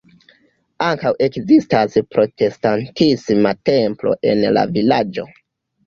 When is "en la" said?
4.35-4.69